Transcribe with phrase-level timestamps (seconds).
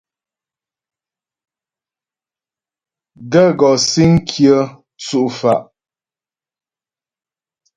[3.31, 4.55] Gaə̂ gɔ́ síŋ kyə
[5.03, 5.61] tsʉ́' fá'.